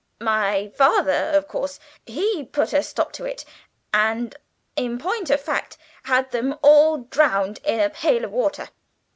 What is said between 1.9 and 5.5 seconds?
he put a stop to it; and, in point of